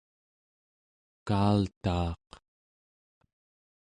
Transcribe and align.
kaal'taaq 1.27 2.27